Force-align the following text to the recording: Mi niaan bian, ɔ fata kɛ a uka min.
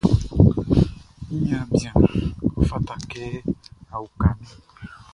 Mi 1.27 1.35
niaan 1.43 1.67
bian, 1.73 1.97
ɔ 2.57 2.59
fata 2.69 2.95
kɛ 3.11 3.23
a 3.93 3.95
uka 4.05 4.27
min. 4.39 4.53